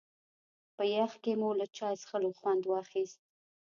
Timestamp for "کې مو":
1.23-1.49